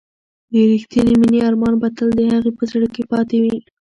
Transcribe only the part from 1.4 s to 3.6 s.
ارمان به تل د هغې په زړه کې پاتې وي.